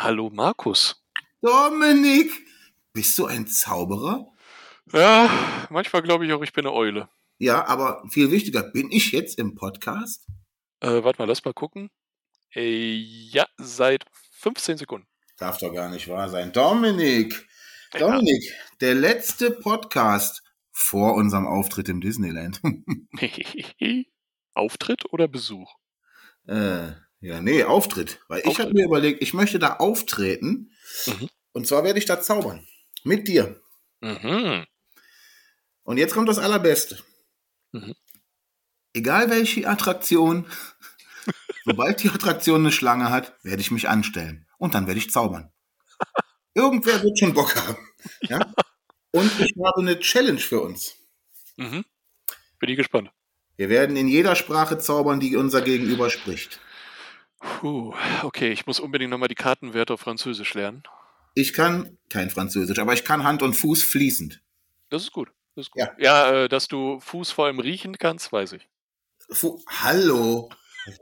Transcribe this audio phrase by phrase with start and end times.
[0.00, 1.02] Hallo Markus.
[1.40, 2.30] Dominik,
[2.92, 4.30] bist du ein Zauberer?
[4.92, 7.08] Ja, manchmal glaube ich auch, ich bin eine Eule.
[7.38, 10.24] Ja, aber viel wichtiger, bin ich jetzt im Podcast?
[10.78, 11.90] Äh, warte mal, lass mal gucken.
[12.54, 15.08] Äh, ja, seit 15 Sekunden.
[15.36, 16.52] Darf doch gar nicht wahr sein.
[16.52, 17.48] Dominik,
[17.98, 18.54] Dominik, ja.
[18.80, 22.60] der letzte Podcast vor unserem Auftritt im Disneyland.
[24.54, 25.74] Auftritt oder Besuch?
[26.46, 28.20] Äh, ja, nee, Auftritt.
[28.28, 28.52] Weil Auftritt.
[28.52, 30.72] ich habe mir überlegt, ich möchte da auftreten.
[31.06, 31.28] Mhm.
[31.52, 32.66] Und zwar werde ich da zaubern.
[33.04, 33.60] Mit dir.
[34.00, 34.64] Mhm.
[35.82, 36.98] Und jetzt kommt das Allerbeste.
[37.72, 37.94] Mhm.
[38.92, 40.46] Egal welche Attraktion,
[41.64, 44.46] sobald die Attraktion eine Schlange hat, werde ich mich anstellen.
[44.58, 45.52] Und dann werde ich zaubern.
[46.54, 47.76] Irgendwer wird schon Bock haben.
[48.22, 48.38] Ja?
[48.38, 48.52] ja.
[49.10, 50.94] Und ich habe eine Challenge für uns.
[51.56, 51.84] Mhm.
[52.60, 53.10] Bin ich gespannt.
[53.56, 56.60] Wir werden in jeder Sprache zaubern, die unser Gegenüber spricht.
[57.40, 60.82] Puh, okay, ich muss unbedingt nochmal die Kartenwerte auf Französisch lernen.
[61.34, 64.40] Ich kann kein Französisch, aber ich kann Hand und Fuß fließend.
[64.90, 65.30] Das ist gut.
[65.54, 65.82] Das ist gut.
[65.82, 68.68] Ja, ja äh, dass du Fuß vor allem riechen kannst, weiß ich.
[69.30, 70.48] Fu Hallo.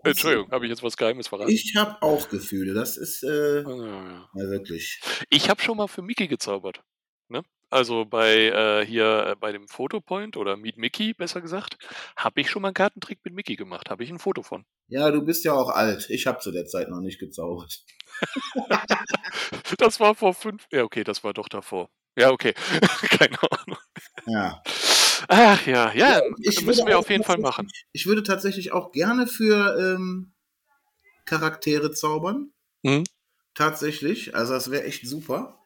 [0.02, 1.50] Entschuldigung, habe ich jetzt was Geheimes verraten?
[1.50, 2.74] Ich habe auch Gefühle.
[2.74, 4.30] Das ist äh, ja, ja.
[4.34, 5.00] ja wirklich.
[5.30, 6.82] Ich habe schon mal für Mickey gezaubert.
[7.76, 11.76] Also bei äh, hier äh, bei dem Fotopoint oder Meet Mickey, besser gesagt,
[12.16, 13.90] habe ich schon mal einen Kartentrick mit Mickey gemacht.
[13.90, 14.64] Habe ich ein Foto von.
[14.88, 16.08] Ja, du bist ja auch alt.
[16.08, 17.84] Ich habe zu der Zeit noch nicht gezaubert.
[19.76, 20.66] das war vor fünf.
[20.72, 21.90] Ja, okay, das war doch davor.
[22.16, 22.54] Ja, okay.
[23.10, 23.78] Keine Ahnung.
[24.24, 24.62] Ja.
[25.28, 27.68] Ach ja, ja, ich müssen wir auf jeden Fall machen.
[27.92, 30.32] Ich würde tatsächlich auch gerne für ähm,
[31.26, 32.54] Charaktere zaubern.
[32.82, 33.04] Mhm.
[33.52, 34.34] Tatsächlich.
[34.34, 35.58] Also das wäre echt super.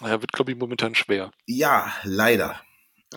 [0.00, 1.30] Ja, wird, glaube ich, momentan schwer.
[1.46, 2.60] Ja, leider.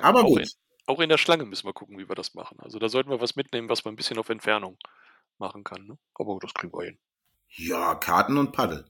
[0.01, 0.41] Aber auch gut.
[0.41, 0.47] In,
[0.85, 2.59] auch in der Schlange müssen wir gucken, wie wir das machen.
[2.59, 4.77] Also da sollten wir was mitnehmen, was man ein bisschen auf Entfernung
[5.37, 5.85] machen kann.
[5.85, 5.97] Ne?
[6.13, 6.99] Aber das kriegen wir hin.
[7.49, 8.89] Ja, Karten und Paddel.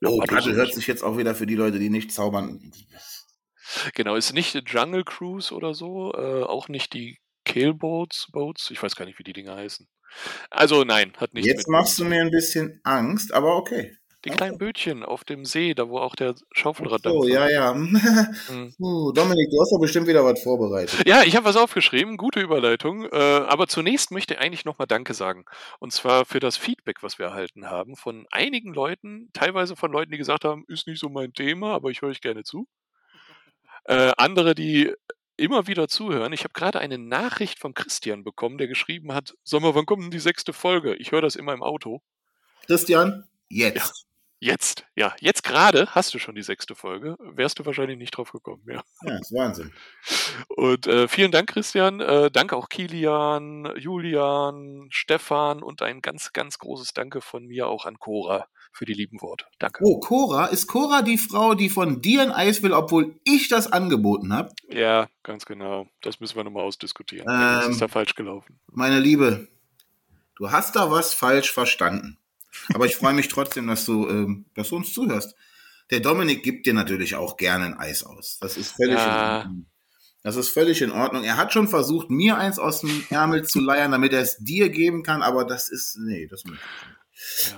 [0.00, 2.60] Ja, oh, Paddel, Paddel hört sich jetzt auch wieder für die Leute, die nicht zaubern.
[3.94, 8.96] Genau, ist nicht Jungle Cruise oder so, äh, auch nicht die Killboats, Boats, ich weiß
[8.96, 9.88] gar nicht, wie die Dinger heißen.
[10.50, 13.96] Also nein, hat nichts Jetzt machst du mir ein bisschen Angst, aber okay.
[14.24, 17.74] Die kleinen Bötchen auf dem See, da wo auch der Schaufelrad Oh, ja, ja.
[17.74, 18.74] mhm.
[18.78, 21.06] uh, Dominik, du hast doch bestimmt wieder was vorbereitet.
[21.08, 23.06] Ja, ich habe was aufgeschrieben, gute Überleitung.
[23.06, 25.44] Äh, aber zunächst möchte ich eigentlich nochmal Danke sagen.
[25.80, 30.12] Und zwar für das Feedback, was wir erhalten haben von einigen Leuten, teilweise von Leuten,
[30.12, 32.68] die gesagt haben, ist nicht so mein Thema, aber ich höre euch gerne zu.
[33.84, 34.92] Äh, andere, die
[35.36, 36.32] immer wieder zuhören.
[36.32, 40.04] Ich habe gerade eine Nachricht von Christian bekommen, der geschrieben hat, sag mal, wann kommt
[40.04, 40.94] denn die sechste Folge?
[40.94, 42.00] Ich höre das immer im Auto.
[42.66, 44.06] Christian, jetzt.
[44.44, 47.16] Jetzt, ja, jetzt gerade hast du schon die sechste Folge.
[47.20, 48.82] Wärst du wahrscheinlich nicht drauf gekommen, ja.
[49.04, 49.72] Ja, ist Wahnsinn.
[50.48, 52.00] Und äh, vielen Dank, Christian.
[52.00, 57.86] Äh, danke auch Kilian, Julian, Stefan und ein ganz, ganz großes Danke von mir auch
[57.86, 59.46] an Cora für die lieben Worte.
[59.60, 59.84] Danke.
[59.84, 63.70] Oh, Cora, ist Cora die Frau, die von dir ein Eis will, obwohl ich das
[63.70, 64.52] angeboten habe?
[64.68, 65.86] Ja, ganz genau.
[66.00, 67.28] Das müssen wir nochmal ausdiskutieren.
[67.30, 68.58] Ähm, das ist da falsch gelaufen.
[68.72, 69.46] Meine Liebe,
[70.34, 72.18] du hast da was falsch verstanden.
[72.74, 75.34] Aber ich freue mich trotzdem, dass du, ähm, dass du uns zuhörst.
[75.90, 78.38] Der Dominik gibt dir natürlich auch gerne ein Eis aus.
[78.40, 79.06] Das ist völlig ja.
[79.06, 79.66] in Ordnung.
[80.22, 81.24] Das ist völlig in Ordnung.
[81.24, 84.68] Er hat schon versucht, mir eins aus dem Ärmel zu leiern, damit er es dir
[84.68, 86.98] geben kann, aber das ist, nee, das möchte ich nicht.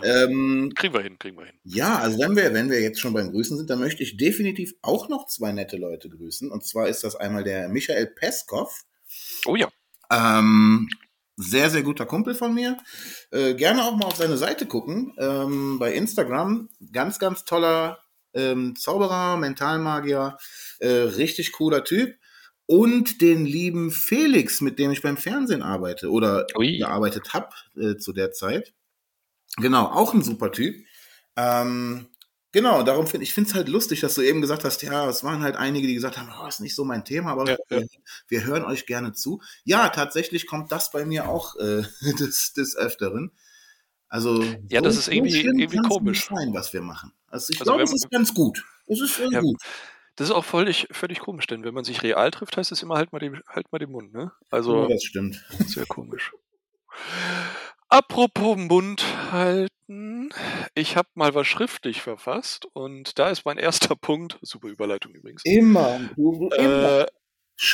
[0.03, 0.25] Ja.
[0.25, 1.59] Ähm, kriegen wir hin, kriegen wir hin.
[1.65, 4.75] Ja, also wenn wir, wenn wir jetzt schon beim Grüßen sind, dann möchte ich definitiv
[4.83, 6.51] auch noch zwei nette Leute grüßen.
[6.51, 8.83] Und zwar ist das einmal der Michael Peskov.
[9.47, 9.69] Oh ja.
[10.11, 10.89] Ähm,
[11.37, 12.77] sehr, sehr guter Kumpel von mir.
[13.31, 15.15] Äh, gerne auch mal auf seine Seite gucken.
[15.19, 16.69] Ähm, bei Instagram.
[16.93, 17.99] Ganz, ganz toller
[18.35, 20.39] ähm, Zauberer, Mentalmagier.
[20.79, 22.17] Äh, richtig cooler Typ.
[22.67, 26.79] Und den lieben Felix, mit dem ich beim Fernsehen arbeite oder Ui.
[26.79, 28.73] gearbeitet habe äh, zu der Zeit.
[29.59, 30.75] Genau, auch ein super Typ.
[31.37, 32.09] Ähm,
[32.55, 35.25] Genau, darum finde ich finde es halt lustig, dass du eben gesagt hast, ja, es
[35.25, 37.89] waren halt einige, die gesagt haben, oh, ist nicht so mein Thema, aber ja, wir,
[38.29, 39.43] wir, hören euch gerne zu.
[39.65, 41.83] Ja, tatsächlich kommt das bei mir auch äh,
[42.21, 43.33] des, des Öfteren.
[44.09, 47.13] Also ja, so, das ist irgendwie, irgendwie komisch, sein, was wir machen.
[47.27, 48.65] Also ich also glaube, es ist ganz gut.
[48.87, 49.61] Es ist ja, gut.
[50.15, 52.95] Das ist auch völlig, völlig komisch, denn wenn man sich real trifft, heißt es immer
[52.95, 54.31] halt mal den, halt mal den Mund, ne?
[54.49, 55.45] Also ja, das stimmt.
[55.67, 56.31] Sehr komisch.
[57.95, 60.31] Apropos Mund halten,
[60.75, 65.43] ich habe mal was schriftlich verfasst und da ist mein erster Punkt, super Überleitung übrigens.
[65.45, 67.03] Immer, du, immer.
[67.03, 67.07] Äh,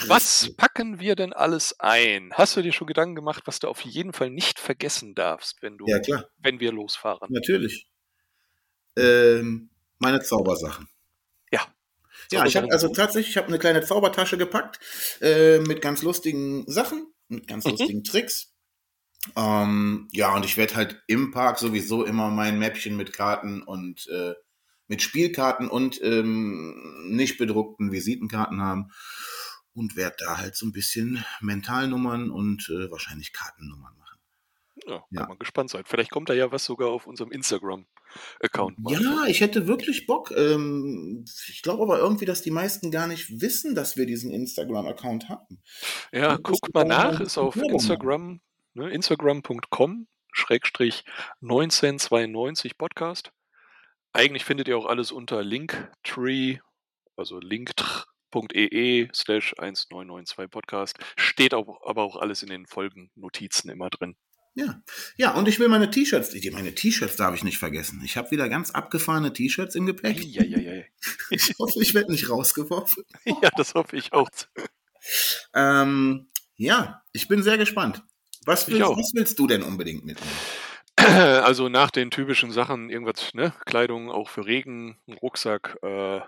[0.09, 2.35] was packen wir denn alles ein?
[2.35, 5.79] Hast du dir schon Gedanken gemacht, was du auf jeden Fall nicht vergessen darfst, wenn
[5.79, 6.29] du, ja, klar.
[6.37, 7.31] wenn wir losfahren?
[7.33, 7.87] Natürlich.
[8.99, 9.71] Ähm,
[10.01, 10.87] meine Zaubersachen.
[11.51, 11.63] Ja.
[12.31, 14.81] Ja, ich habe also tatsächlich, ich habe eine kleine Zaubertasche gepackt
[15.23, 17.71] äh, mit ganz lustigen Sachen, mit ganz mhm.
[17.71, 18.51] lustigen Tricks.
[19.37, 24.07] Ähm, ja, und ich werde halt im Park sowieso immer mein Mäppchen mit Karten und
[24.09, 24.35] äh,
[24.89, 28.89] mit Spielkarten und ähm, nicht bedruckten Visitenkarten haben
[29.73, 34.19] und werde da halt so ein bisschen Mentalnummern und äh, wahrscheinlich Kartennummern machen.
[34.87, 35.27] Ja, kann Ja.
[35.29, 35.85] man gespannt sein.
[35.87, 38.79] Vielleicht kommt da ja was sogar auf unserem Instagram-Account.
[38.89, 40.33] Ja, ich hätte wirklich Bock.
[40.37, 45.29] Ähm, ich glaube aber irgendwie, dass die meisten gar nicht wissen, dass wir diesen Instagram-Account
[45.29, 45.63] haben.
[46.13, 47.57] Ja, guckt mal nach, ist auf.
[47.57, 48.41] Instagram,
[48.75, 51.05] ne, instagram.com Schrägstrich
[51.43, 53.33] 1992 Podcast.
[54.13, 56.59] Eigentlich findet ihr auch alles unter Linktree,
[57.17, 60.99] also linktr.ee slash 1992 Podcast.
[61.17, 64.17] Steht auch, aber auch alles in den Folgennotizen immer drin.
[64.55, 64.83] Ja.
[65.17, 68.03] ja, und ich will meine T-Shirts, meine T-Shirts darf ich nicht vergessen.
[68.05, 70.19] Ich habe wieder ganz abgefahrene T-Shirts im Gepäck.
[70.19, 70.91] Eieieiei.
[71.31, 73.05] Ich hoffe, ich werde nicht rausgeworfen.
[73.43, 74.29] Ja, das hoffe ich auch.
[75.55, 78.03] Ähm, ja, ich bin sehr gespannt.
[78.47, 80.37] Was willst, was willst du denn unbedingt mitnehmen?
[81.01, 86.21] Also nach den typischen Sachen, irgendwas, ne, Kleidung auch für Regen, Rucksack, äh,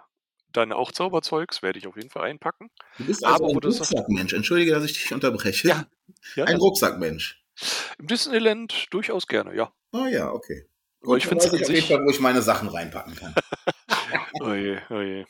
[0.51, 2.71] dann auch Zauberzeugs werde ich auf jeden Fall einpacken.
[2.99, 4.33] Du bist also Aber ein Rucksackmensch.
[4.33, 5.69] Entschuldige, dass ich dich unterbreche.
[5.69, 5.87] Ja,
[6.37, 7.43] Ja, Ein Rucksackmensch.
[7.99, 9.73] im Disneyland durchaus gerne, ja.
[9.93, 10.67] Oh ja, okay.
[11.05, 13.35] Aber ich finde es auf jeden sich, Fall, wo ich meine Sachen reinpacken kann.
[14.41, 15.25] oh je, oh je.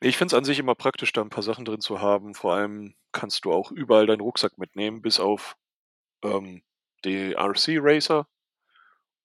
[0.00, 2.34] Nee, ich finde es an sich immer praktisch, da ein paar Sachen drin zu haben.
[2.34, 5.56] Vor allem kannst du auch überall deinen Rucksack mitnehmen, bis auf
[6.24, 6.62] ähm,
[7.04, 8.26] die RC Racer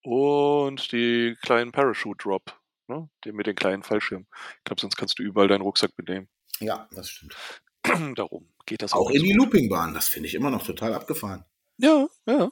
[0.04, 3.10] und die kleinen Parachute Drop, ne?
[3.26, 4.28] Den mit den kleinen Fallschirmen.
[4.60, 6.30] Ich glaube, sonst kannst du überall deinen Rucksack mitnehmen.
[6.60, 7.36] Ja, das stimmt.
[8.16, 9.12] Darum geht das Auch auch.
[9.12, 9.34] in die.
[9.34, 9.94] Loopingbahn.
[9.94, 11.46] Das finde ich immer noch total abgefahren.
[11.78, 12.50] Ja, ja.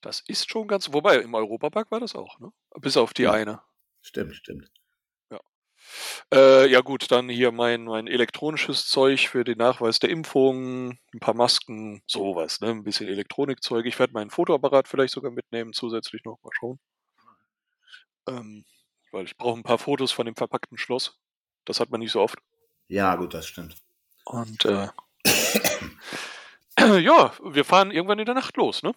[0.00, 0.92] Das ist schon ganz.
[0.92, 2.52] Wobei, im Europapark war das auch, ne?
[2.80, 3.32] Bis auf die Ja.
[3.32, 3.62] eine.
[4.02, 4.70] Stimmt, stimmt.
[6.32, 11.20] Äh, ja gut, dann hier mein, mein elektronisches Zeug für den Nachweis der Impfung, ein
[11.20, 12.68] paar Masken, sowas, ne?
[12.70, 13.86] Ein bisschen Elektronikzeug.
[13.86, 16.78] Ich werde meinen Fotoapparat vielleicht sogar mitnehmen, zusätzlich noch mal schauen.
[18.28, 18.64] Ähm,
[19.12, 21.18] weil ich brauche ein paar Fotos von dem verpackten Schloss.
[21.64, 22.38] Das hat man nicht so oft.
[22.88, 23.76] Ja, gut, das stimmt.
[24.24, 24.88] Und äh,
[26.78, 28.94] ja, wir fahren irgendwann in der Nacht los, ne?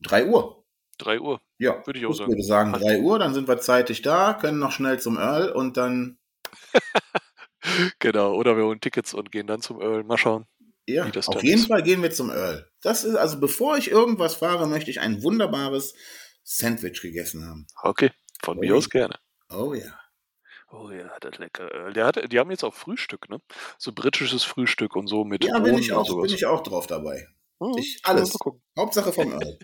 [0.00, 0.64] 3 Uhr.
[0.98, 2.30] 3 Uhr, Ja, würde ich auch ich sagen.
[2.30, 2.84] würde sagen Passt.
[2.84, 6.18] 3 Uhr, dann sind wir zeitig da, können noch schnell zum Earl und dann,
[8.00, 10.02] Genau, oder wir holen Tickets und gehen dann zum Earl.
[10.02, 10.46] Mal schauen.
[10.86, 11.68] ja, Wie das auf jeden ist.
[11.68, 12.68] Fall gehen wir zum Earl.
[12.82, 15.94] Das ist, also bevor ich irgendwas fahre, möchte ich ein wunderbares
[16.42, 17.66] Sandwich gegessen haben.
[17.82, 18.10] Okay,
[18.42, 18.78] von mir Ui.
[18.78, 19.16] aus gerne.
[19.48, 19.96] Oh ja.
[20.72, 21.72] Oh ja, das lecker.
[21.72, 21.92] Earl.
[21.92, 23.38] Der hat, die haben jetzt auch Frühstück, ne?
[23.78, 26.26] So britisches Frühstück und so mit Ja, bin ich, auch, sowas.
[26.26, 27.28] bin ich auch drauf dabei.
[27.62, 28.36] Hm, ich- alles.
[28.76, 29.58] Hauptsache vom Earl.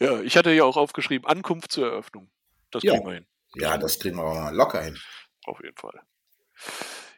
[0.00, 2.32] Ja, ich hatte ja auch aufgeschrieben, Ankunft zur Eröffnung.
[2.72, 2.94] Das Ja.
[2.94, 3.26] kriegen wir hin.
[3.54, 4.98] Ja, das kriegen wir locker hin.
[5.44, 6.00] Auf jeden Fall.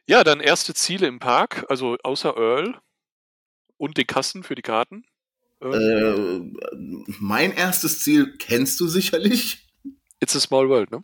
[0.07, 2.81] Ja, dann erste Ziele im Park, also außer Earl
[3.77, 5.05] und den Kasten für die Karten.
[5.61, 6.41] Äh,
[7.19, 9.67] mein erstes Ziel kennst du sicherlich.
[10.21, 11.03] It's a small world, ne?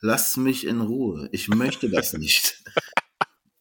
[0.00, 1.28] Lass mich in Ruhe.
[1.32, 2.62] Ich möchte das nicht.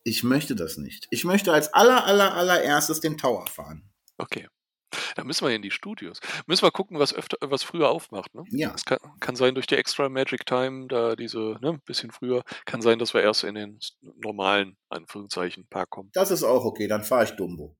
[0.04, 1.07] Ich möchte das nicht.
[1.12, 3.92] Ich möchte als aller, aller, allererstes den Tower fahren.
[4.18, 4.47] Okay.
[5.16, 6.20] Da müssen wir in die Studios.
[6.48, 8.44] Müssen wir gucken, was öfter, was früher aufmacht, ne?
[8.50, 12.44] Ja, Es kann, kann sein, durch die Extra Magic Time, da diese, ne, bisschen früher,
[12.66, 13.80] kann sein, dass wir erst in den
[14.18, 16.10] normalen, Anführungszeichen, Park kommen.
[16.14, 16.88] das ist auch okay.
[16.88, 17.76] Dann fahre ich Dumbo.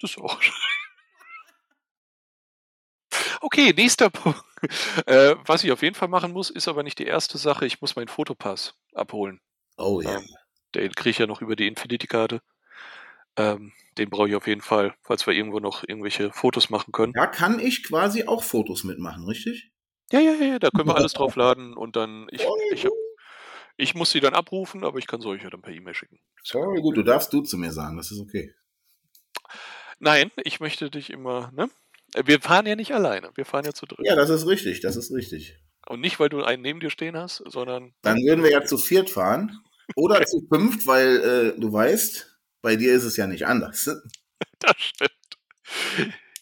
[0.00, 0.38] Das ist auch.
[3.40, 4.40] Okay, nächster Punkt.
[5.06, 7.66] Äh, was ich auf jeden Fall machen muss, ist aber nicht die erste Sache.
[7.66, 9.40] Ich muss meinen Fotopass abholen.
[9.76, 10.18] Oh ja.
[10.18, 10.26] Ähm,
[10.76, 12.40] Den kriege ich ja noch über die Infinity-Karte.
[13.36, 17.12] Ähm, den brauche ich auf jeden Fall, falls wir irgendwo noch irgendwelche Fotos machen können.
[17.12, 19.70] Da kann ich quasi auch Fotos mitmachen, richtig?
[20.10, 22.92] Ja, ja, ja, da können wir alles draufladen und dann, ich, ich, hab,
[23.76, 26.18] ich muss sie dann abrufen, aber ich kann ja dann per E-Mail schicken.
[26.46, 28.54] Voll gut, du darfst du zu mir sagen, das ist okay.
[29.98, 31.70] Nein, ich möchte dich immer, ne?
[32.14, 34.06] Äh, Wir fahren ja nicht alleine, wir fahren ja zu dritt.
[34.06, 35.56] Ja, das ist richtig, das ist richtig.
[35.86, 38.78] Und nicht, weil du einen neben dir stehen hast, sondern Dann würden wir ja zu
[38.78, 39.58] viert fahren.
[39.96, 42.31] Oder zu fünft, weil äh, du weißt,
[42.62, 43.84] bei dir ist es ja nicht anders.
[44.60, 45.10] das stimmt.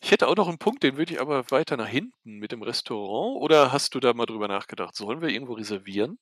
[0.02, 2.62] Ich hätte auch noch einen Punkt, den würde ich aber weiter nach hinten mit dem
[2.62, 3.40] Restaurant.
[3.42, 4.94] Oder hast du da mal drüber nachgedacht?
[4.96, 6.18] Sollen wir irgendwo reservieren?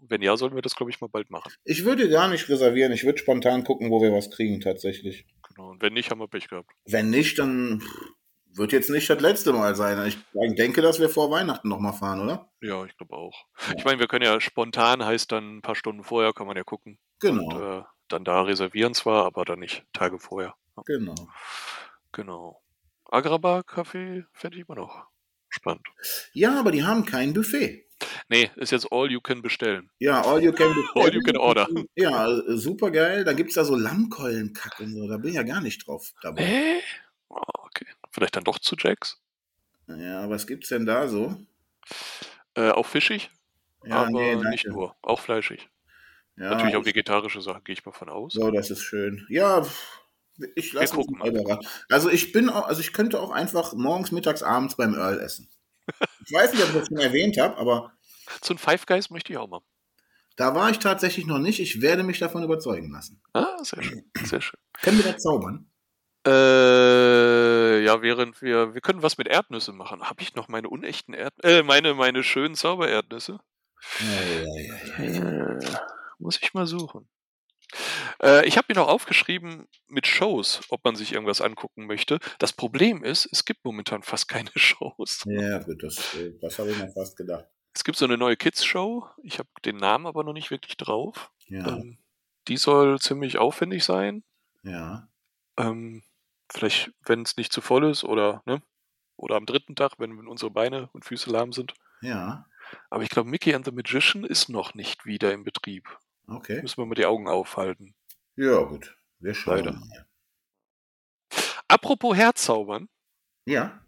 [0.00, 1.52] Wenn ja, sollen wir das, glaube ich, mal bald machen.
[1.64, 5.24] Ich würde gar nicht reservieren, ich würde spontan gucken, wo wir was kriegen tatsächlich.
[5.48, 5.70] Genau.
[5.70, 6.70] Und wenn nicht, haben wir Pech gehabt.
[6.84, 7.82] Wenn nicht, dann
[8.52, 10.06] wird jetzt nicht das letzte Mal sein.
[10.06, 10.18] Ich
[10.56, 12.50] denke, dass wir vor Weihnachten nochmal fahren, oder?
[12.60, 13.46] Ja, ich glaube auch.
[13.76, 16.64] Ich meine, wir können ja spontan, heißt dann ein paar Stunden vorher, kann man ja
[16.64, 16.98] gucken.
[17.20, 20.54] Genau, Und äh, dann da reservieren zwar, aber dann nicht Tage vorher.
[20.76, 21.14] Ja, genau.
[22.12, 22.62] genau.
[23.04, 25.06] Agrabah-Café fände ich immer noch
[25.48, 25.86] spannend.
[26.32, 27.86] Ja, aber die haben kein Buffet.
[28.28, 29.90] Nee, ist jetzt all you can bestellen.
[29.98, 31.00] Ja, all you can Buffet.
[31.00, 31.66] All you can order.
[31.94, 33.24] Ja, super geil.
[33.24, 35.08] Da gibt es da so Lammkeulenkack und so.
[35.08, 36.44] Da bin ich ja gar nicht drauf dabei.
[36.44, 36.80] Hä?
[37.28, 37.86] Oh, okay.
[38.10, 39.20] Vielleicht dann doch zu Jacks?
[39.86, 41.36] Ja, was gibt's denn da so?
[42.54, 43.30] Äh, auch fischig?
[43.84, 45.68] Ja, aber nee, nicht nur, auch fleischig.
[46.36, 48.32] Ja, Natürlich auch vegetarische Sachen, gehe ich mal von aus.
[48.34, 49.24] So, das ist schön.
[49.28, 49.64] Ja,
[50.56, 51.58] ich lasse gucken mal.
[51.90, 55.48] Also ich bin auch, also ich könnte auch einfach morgens, mittags, abends beim Earl essen.
[56.26, 57.92] Ich weiß nicht, ob ich das schon erwähnt habe, aber
[58.40, 59.60] Zu einem Five Guys möchte ich auch mal.
[60.36, 61.60] da war ich tatsächlich noch nicht.
[61.60, 63.20] Ich werde mich davon überzeugen lassen.
[63.34, 64.58] Ah, sehr schön, sehr schön.
[64.82, 65.70] Können wir da zaubern?
[66.26, 70.02] Äh, ja, während wir, wir können was mit Erdnüsse machen.
[70.08, 73.38] Habe ich noch meine unechten Erd, äh, meine, meine schönen Zaubererdnüsse?
[74.00, 75.58] Äh,
[76.24, 77.08] muss ich mal suchen.
[78.22, 82.18] Äh, ich habe mir noch aufgeschrieben mit Shows, ob man sich irgendwas angucken möchte.
[82.38, 85.24] Das Problem ist, es gibt momentan fast keine Shows.
[85.26, 87.46] Ja, gut, das, äh, das habe ich mir fast gedacht.
[87.74, 89.08] Es gibt so eine neue Kids-Show.
[89.22, 91.32] Ich habe den Namen aber noch nicht wirklich drauf.
[91.46, 91.98] Ja, Ähm,
[92.48, 94.22] die soll ziemlich aufwendig sein.
[94.62, 95.08] ja.
[95.56, 96.02] Ähm,
[96.52, 98.60] vielleicht, wenn es nicht zu voll ist oder, ne?
[99.16, 101.74] Oder am dritten Tag, wenn unsere Beine und Füße lahm sind.
[102.02, 102.46] Ja,
[102.90, 105.96] Aber ich glaube, Mickey and the Magician ist noch nicht wieder im Betrieb.
[106.28, 106.62] Okay.
[106.62, 107.94] Müssen wir mal die Augen aufhalten.
[108.36, 108.96] Ja, gut.
[109.18, 109.72] Wir schauen Leider.
[109.72, 110.06] mal.
[111.68, 112.88] Apropos Herzaubern,
[113.46, 113.80] Ja,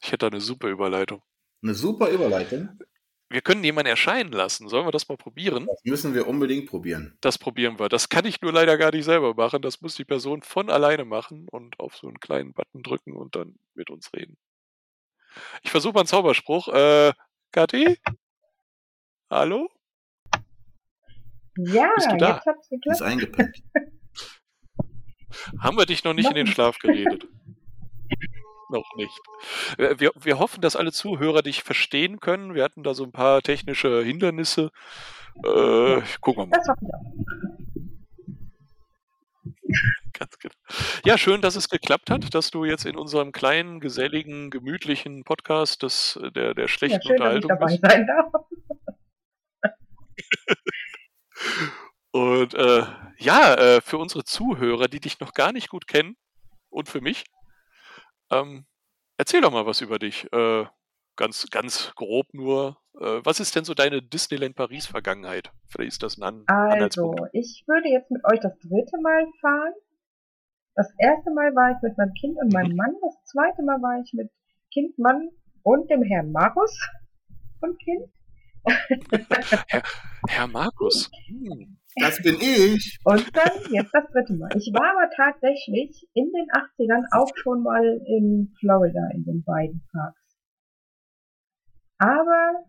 [0.00, 1.22] ich hätte da eine super Überleitung.
[1.62, 2.78] eine super Überleitung.
[3.28, 4.68] Wir können jemanden erscheinen lassen.
[4.68, 5.66] Sollen wir das mal probieren?
[5.66, 7.18] Das müssen wir unbedingt probieren.
[7.20, 7.88] Das probieren wir.
[7.88, 9.62] Das kann ich nur leider gar nicht selber machen.
[9.62, 13.34] Das muss die Person von alleine machen und auf so einen kleinen Button drücken und
[13.34, 14.36] dann mit uns reden.
[15.62, 16.68] Ich versuche mal einen Zauberspruch.
[16.68, 17.12] Äh,
[17.50, 17.98] Kathi?
[19.28, 19.68] Hallo?
[21.56, 22.34] Ja, Bist du da?
[22.36, 23.02] jetzt hat's Die ist geklappt.
[23.02, 23.56] eingepennt.
[25.60, 27.26] Haben wir dich noch nicht in den Schlaf geredet?
[28.70, 29.18] noch nicht.
[29.78, 32.54] Wir, wir- hoffen, dass alle Zuhörer dich verstehen können.
[32.54, 34.70] Wir hatten da so ein paar technische Hindernisse.
[35.44, 36.60] Äh, gucken wir mal.
[40.18, 40.54] Genau.
[41.04, 45.82] Ja, schön, dass es geklappt hat, dass du jetzt in unserem kleinen, geselligen, gemütlichen Podcast
[45.82, 47.80] des, der, der Ja, schlechten schön, dass ich Unterhaltung dabei bist.
[47.82, 48.32] sein darf.
[52.12, 52.82] Und äh,
[53.18, 56.16] ja, äh, für unsere Zuhörer, die dich noch gar nicht gut kennen
[56.70, 57.24] und für mich,
[58.30, 58.66] ähm,
[59.18, 60.30] erzähl doch mal was über dich.
[60.32, 60.64] Äh,
[61.16, 62.78] ganz, ganz grob nur.
[63.00, 65.50] Äh, was ist denn so deine Disneyland Paris Vergangenheit?
[65.68, 69.72] Vielleicht ist das ein An Also, ich würde jetzt mit euch das dritte Mal fahren.
[70.74, 72.76] Das erste Mal war ich mit meinem Kind und meinem Mhm.
[72.76, 72.94] Mann.
[73.00, 74.30] Das zweite Mal war ich mit
[74.72, 75.30] Kind, Mann
[75.62, 76.78] und dem Herrn Markus
[77.60, 78.10] und Kind.
[80.28, 81.10] Herr Markus.
[81.28, 81.78] Hm.
[81.98, 82.98] Das bin ich.
[83.04, 84.50] Und dann jetzt das dritte Mal.
[84.56, 89.86] Ich war aber tatsächlich in den 80ern auch schon mal in Florida in den beiden
[89.92, 90.20] Parks.
[91.98, 92.64] Aber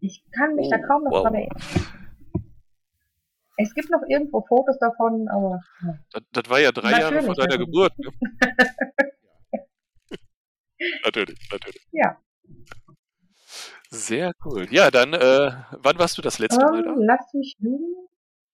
[0.00, 1.22] ich kann mich da Oh, kaum noch wow.
[1.22, 1.62] dran erinnern.
[3.58, 5.98] Es gibt noch irgendwo Fotos davon, aber ja.
[6.12, 7.66] Das, das war ja drei Jahre vor deiner natürlich.
[7.66, 7.98] Geburt.
[7.98, 8.10] Ne?
[11.04, 11.88] natürlich, natürlich.
[11.92, 12.20] Ja.
[13.96, 14.66] Sehr cool.
[14.70, 16.90] Ja, dann, äh, wann warst du das letzte Mal da?
[16.92, 17.94] ähm, lass mich lügen.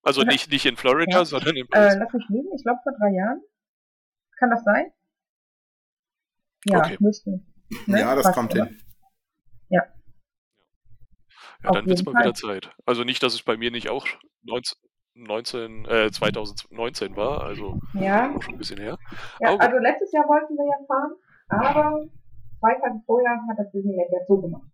[0.02, 1.24] Also nicht, nicht in Florida, Ja.
[1.24, 1.96] sondern in Äh, Paris.
[1.98, 2.48] lass mich lügen.
[2.56, 3.40] Ich glaube vor drei Jahren.
[4.38, 4.92] Kann das sein?
[6.66, 6.96] Ja, Okay.
[7.00, 7.30] müsste.
[7.86, 8.00] Ne?
[8.00, 8.66] Ja, das Passt, kommt oder?
[8.66, 8.78] hin.
[9.68, 9.82] ja,
[11.64, 12.34] auf dann wird's jeden mal wieder.
[12.34, 12.70] Zeit.
[12.86, 14.06] Also nicht, dass es bei mir nicht auch
[14.42, 14.76] 19,
[15.14, 18.98] 19 äh, 2019 war, also Ja, auch schon ein bisschen her.
[19.40, 21.12] Ja, also letztes Jahr wollten wir ja fahren,
[21.48, 22.04] aber
[22.60, 24.66] zwei Tage vorher hat das Disneyland ja zugemacht.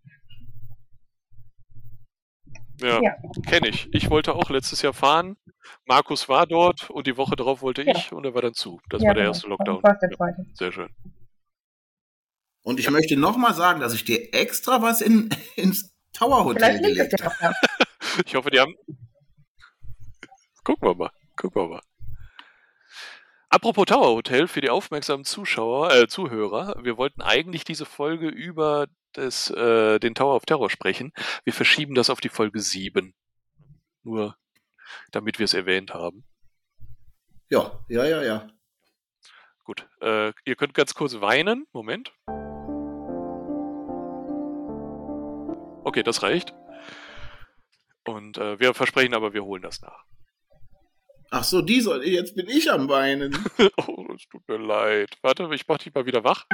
[2.81, 3.15] Ja, Ja.
[3.47, 3.89] kenne ich.
[3.93, 5.37] Ich wollte auch letztes Jahr fahren.
[5.85, 7.95] Markus war dort und die Woche darauf wollte Ja.
[7.97, 8.81] ich und er war dann zu.
[8.89, 9.33] Das ja, war der genau.
[9.35, 9.81] erste Lockdown.
[9.83, 10.47] Das der Ja, zweite.
[10.55, 10.89] sehr schön.
[12.63, 16.85] Und ich möchte nochmal sagen, dass ich dir extra was in, ins Tower Hotel Vielleicht
[16.97, 17.55] gelegt ja habe.
[18.27, 18.75] Ich hoffe, die haben.
[20.65, 21.11] Gucken wir mal.
[21.37, 21.81] Gucken wir mal.
[23.51, 28.87] Apropos Tower Hotel, für die aufmerksamen Zuschauer, äh, Zuhörer, wir wollten eigentlich diese Folge über
[29.13, 31.13] das, äh, den Tower of Terror sprechen.
[31.45, 33.15] Wir verschieben das auf die Folge 7.
[34.03, 34.37] Nur
[35.11, 36.25] damit wir es erwähnt haben.
[37.51, 38.47] Ja, ja, ja, ja.
[39.65, 41.67] Gut, äh, ihr könnt ganz kurz weinen.
[41.73, 42.13] Moment.
[45.85, 46.55] Okay, das reicht.
[48.05, 50.05] Und äh, wir versprechen aber, wir holen das nach.
[51.31, 53.37] Ach so, die soll, jetzt bin ich am Weinen.
[53.87, 55.19] oh, es tut mir leid.
[55.21, 56.47] Warte, ich mach dich mal wieder wach.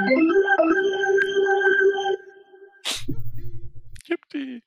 [4.07, 4.63] Yippie.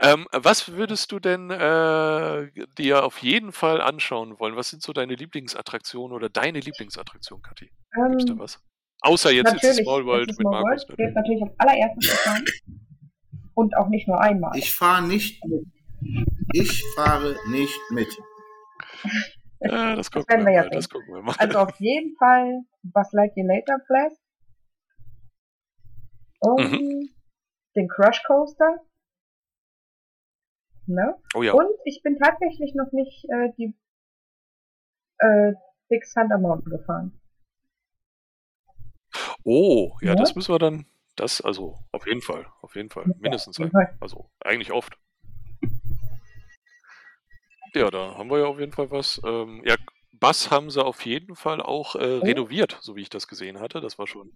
[0.00, 4.56] Ähm, was würdest du denn äh, dir auf jeden Fall anschauen wollen?
[4.56, 7.70] Was sind so deine Lieblingsattraktionen oder deine Lieblingsattraktion, Kathi?
[8.10, 8.60] Gibt's da Ähm, was?
[9.02, 10.86] Außer jetzt ist Small World mit Small Markus.
[10.88, 12.44] World wird natürlich als allererstes gefahren.
[13.54, 14.56] Und auch nicht nur einmal.
[14.56, 15.66] Ich fahre nicht mit.
[16.54, 18.08] Ich fahre nicht mit.
[19.60, 20.70] Ja, das gucken werden wir wir ja mal.
[20.70, 20.92] Das sehen.
[20.92, 21.34] gucken wir mal.
[21.38, 24.20] Also auf jeden Fall Buzz Lightyear Later Blast.
[26.40, 27.08] Und Mhm.
[27.76, 28.80] Den Crush Coaster.
[30.86, 31.14] Ne?
[31.34, 31.52] Oh ja.
[31.52, 33.74] Und ich bin tatsächlich noch nicht äh, die
[35.18, 35.52] äh,
[35.88, 37.20] Big Thunder Mountain gefahren.
[39.44, 40.14] Oh, ja, Ja.
[40.14, 40.86] das müssen wir dann.
[41.16, 42.46] Das, also, auf jeden Fall.
[42.62, 43.04] Auf jeden Fall.
[43.18, 43.98] Mindestens Ja, ein.
[44.00, 44.98] Also, eigentlich oft.
[47.74, 49.20] Ja, da haben wir ja auf jeden Fall was.
[49.24, 49.76] Ähm, ja,
[50.22, 52.24] Bass haben sie auf jeden Fall auch äh, Oh.
[52.24, 53.80] renoviert, so wie ich das gesehen hatte.
[53.82, 54.32] Das war schon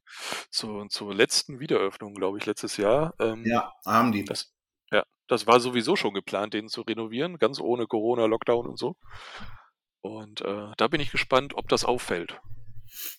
[0.50, 3.14] zu, zur letzten Wiedereröffnung, glaube ich, letztes Jahr.
[3.20, 4.24] Ähm, Ja, haben die.
[4.24, 4.52] Das,
[4.92, 8.96] ja, das war sowieso schon geplant, den zu renovieren, ganz ohne Corona, Lockdown und so.
[10.00, 12.40] Und äh, da bin ich gespannt, ob das auffällt.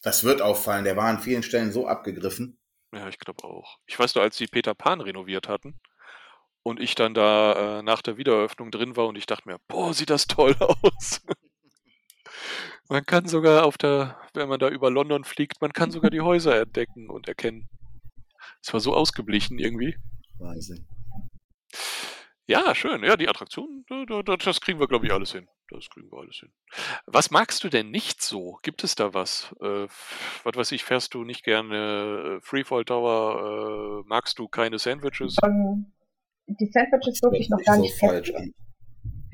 [0.02, 0.86] Das wird auffallen.
[0.86, 2.58] Der war an vielen Stellen so abgegriffen.
[2.94, 3.78] Ja, ich glaube auch.
[3.86, 5.80] Ich weiß nur, als die Peter Pan renoviert hatten
[6.64, 9.94] und ich dann da äh, nach der Wiedereröffnung drin war und ich dachte mir, boah,
[9.94, 11.22] sieht das toll aus.
[12.89, 16.22] Man kann sogar auf der, wenn man da über London fliegt, man kann sogar die
[16.22, 17.67] Häuser entdecken und erkennen.
[18.62, 19.96] Es war so ausgeblichen irgendwie.
[20.39, 20.88] Wahnsinn.
[22.50, 23.03] Ja, schön.
[23.03, 25.48] Ja, die Attraktionen, da- da- da- das kriegen wir, glaube ich, alles hin.
[25.70, 26.50] Das kriegen wir alles hin.
[27.06, 28.58] Was magst du denn nicht so?
[28.63, 29.53] Gibt es da was?
[29.60, 29.88] Äh,
[30.44, 34.01] was weiß ich, fährst du nicht gerne äh, Freefall Tower?
[34.06, 35.36] Äh, magst du keine Sandwiches?
[35.44, 35.91] Ähm,
[36.48, 38.67] die Sandwiches durfte ich noch gar nicht so falsch testen, an.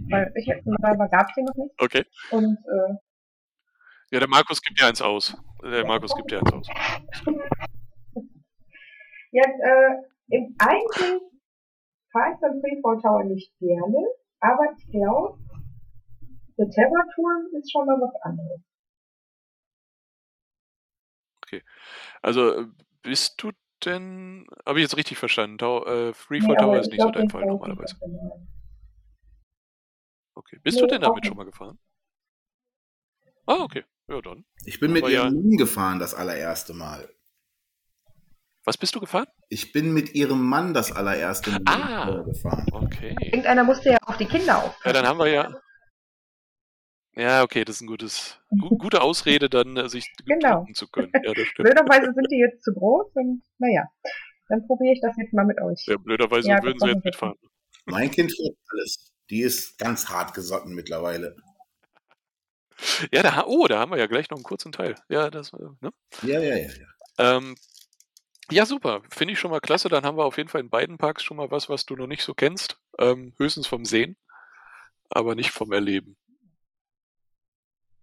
[0.10, 1.74] Weil ich weil gab es die noch nicht.
[1.79, 2.05] Okay.
[2.31, 2.95] Und äh,
[4.12, 5.36] Ja, der Markus gibt ja eins aus.
[5.63, 6.67] Der Markus gibt ja eins aus.
[9.31, 9.89] jetzt äh,
[10.29, 11.22] im, eigentlich
[12.12, 14.07] fahre ich beim Freefall Tower nicht gerne,
[14.39, 15.39] aber ich glaube,
[16.57, 18.62] der Terror-Touren ist schon mal was anderes.
[22.22, 22.65] Also, äh,
[23.01, 23.51] bist du
[23.83, 25.57] denn, habe ich jetzt richtig verstanden?
[25.57, 27.98] Tau, äh, Freefall Nee, Tower ist ich nicht so dein Fall normalerweise.
[28.00, 28.48] gerne.
[30.36, 30.60] Okay.
[30.63, 31.80] Bist Nee, du denn damit schon mal gefahren?
[33.46, 33.84] Ah, okay.
[34.08, 34.46] Ja, dann.
[34.66, 37.10] Ich bin mit Aber ja- ihrem Mann gefahren das allererste Mal.
[38.66, 39.28] Was bist du gefahren?
[39.50, 42.24] Ich bin mit ihrem Mann das allererste Mal Ah.
[42.24, 42.66] gefahren.
[42.72, 43.16] Okay.
[43.20, 44.82] Irgendeiner musste ja auf die Kinder aufpassen.
[44.86, 45.54] Ja, dann haben wir ja.
[47.16, 50.66] Ja, okay, das ist ein gutes, gu gute Ausrede, dann äh, sich Genau.
[50.74, 51.12] zu können.
[51.14, 51.66] Ja, das stimmt.
[51.70, 53.84] Blöderweise sind die jetzt zu groß und naja,
[54.50, 55.86] dann probiere ich das jetzt mal mit euch.
[55.86, 57.36] Ja, blöderweise Ja, würden sie jetzt mitfahren.
[57.86, 59.13] Mein Kind fährt alles.
[59.29, 61.36] Die ist ganz hart gesotten mittlerweile.
[63.12, 64.96] Ja, da, oh, da haben wir ja gleich noch einen kurzen Teil.
[65.09, 65.94] Ja, das, äh, ne?
[66.22, 66.70] Ja, ja, ja.
[66.70, 66.88] ja.
[67.18, 67.55] Ähm,
[68.51, 69.01] ja, super.
[69.09, 69.90] Finde ich schon mal klasse.
[69.90, 72.07] Dann haben wir auf jeden Fall in beiden Parks schon mal was, was du noch
[72.07, 72.77] nicht so kennst.
[73.00, 74.18] Ähm, höchstens vom Sehen,
[75.09, 76.18] aber nicht vom Erleben.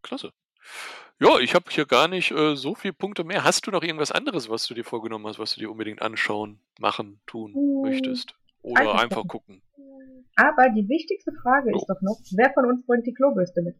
[0.03, 0.33] Klasse.
[1.19, 3.45] Ja, ich habe hier gar nicht äh, so viele Punkte mehr.
[3.45, 6.61] Hast du noch irgendwas anderes, was du dir vorgenommen hast, was du dir unbedingt anschauen,
[6.79, 8.35] machen, tun Hm, möchtest?
[8.63, 9.63] Oder einfach gucken?
[10.43, 11.77] Aber die wichtigste Frage Oh.
[11.77, 13.77] ist doch noch, wer von uns bringt die Klobürste mit?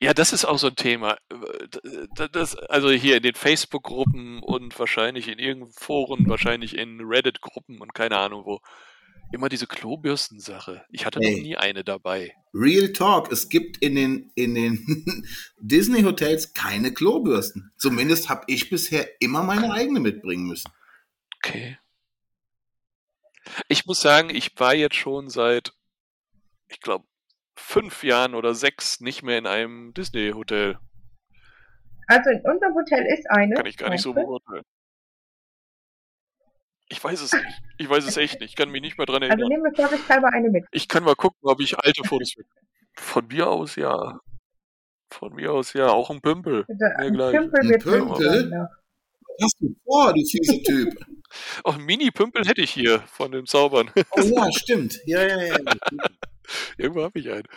[0.00, 1.16] Ja, das ist auch so ein Thema.
[1.30, 7.80] Äh, Das, also hier in den Facebook-Gruppen und wahrscheinlich in irgendeinem Foren, wahrscheinlich in Reddit-Gruppen
[7.80, 8.60] und keine Ahnung wo.
[9.32, 10.84] Immer diese Klobürsten-Sache.
[10.90, 11.34] Ich hatte Ey.
[11.36, 12.34] noch nie eine dabei.
[12.52, 14.78] Real Talk, es gibt in den, in den
[15.60, 17.72] Disney-Hotels keine Klobürsten.
[17.78, 20.70] Zumindest habe ich bisher immer meine eigene mitbringen müssen.
[21.38, 21.78] Okay.
[23.68, 25.72] Ich muss sagen, ich war jetzt schon seit,
[26.68, 27.04] ich glaube,
[27.56, 30.78] fünf Jahren oder sechs nicht mehr in einem Disney-Hotel.
[32.06, 33.54] Also in unserem Hotel ist eine.
[33.54, 34.64] Kann ich gar nicht so beurteilen.
[36.88, 37.62] Ich weiß es nicht.
[37.78, 38.50] Ich weiß es echt nicht.
[38.50, 39.48] Ich kann mich nicht mehr dran Also erinnern.
[39.48, 40.66] nehmen wir vorsichtshalber eine mit.
[40.72, 42.50] Ich kann mal gucken, ob ich alte Fotos finde.
[42.94, 44.20] Von mir aus ja.
[45.10, 45.88] Von mir aus ja.
[45.88, 46.66] Auch ein Pümpel.
[46.68, 47.16] Mir ein.
[47.16, 48.68] Pümpel wird Pümpel?
[49.42, 50.94] Hast du vor, du fiese Typ?
[51.64, 53.90] Auch einen Mini-Pümpel hätte ich hier von den Zaubern.
[53.94, 55.00] Oh ja, stimmt.
[55.06, 55.56] Ja, ja, ja.
[56.76, 57.48] Irgendwo habe ich einen.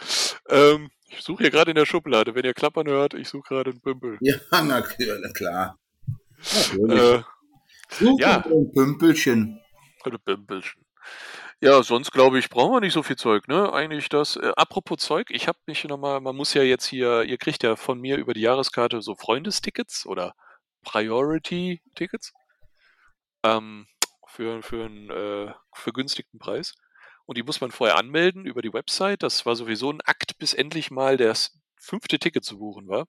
[0.50, 2.36] Ähm, ich suche hier gerade in der Schublade.
[2.36, 4.17] Wenn ihr klappern hört, ich suche gerade einen Pümpel.
[4.21, 5.78] Ja, na klar.
[6.54, 6.91] Natürlich.
[6.91, 7.24] Äh,
[8.19, 8.45] ja.
[8.45, 9.60] ein Pümpelchen.
[10.06, 10.86] Oder Pümpelchen.
[11.62, 13.71] Ja, sonst glaube ich, brauchen wir nicht so viel Zeug, ne?
[13.71, 14.36] Eigentlich das.
[14.36, 17.76] Äh, apropos Zeug, ich habe mich nochmal, man muss ja jetzt hier, ihr kriegt ja
[17.76, 20.36] von mir über die Jahreskarte so Freundestickets oder
[20.86, 22.34] Priority-Tickets
[23.43, 23.88] ähm,
[24.28, 26.74] für, für einen äh, vergünstigten Preis.
[27.26, 29.24] Und die muss man vorher anmelden über die Website.
[29.24, 33.08] Das war sowieso ein Akt, bis endlich mal das fünfte Ticket zu buchen war,